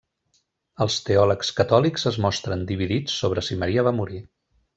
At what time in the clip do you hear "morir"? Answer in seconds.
4.01-4.25